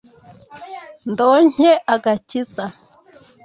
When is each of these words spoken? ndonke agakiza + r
ndonke 1.11 1.69
agakiza 1.93 2.65
+ 2.71 2.73
r 2.73 2.73